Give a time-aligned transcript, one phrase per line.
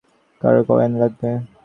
[0.41, 1.29] কারো কয়েন লাগবে?